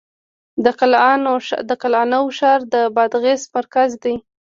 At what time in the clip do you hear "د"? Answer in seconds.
0.63-0.65, 2.73-2.75